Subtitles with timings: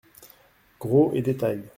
[0.79, 1.61] Gros et détail.